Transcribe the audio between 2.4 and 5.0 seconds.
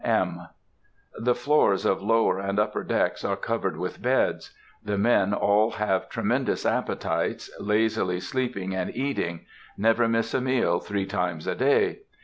upper decks are covered with beds. The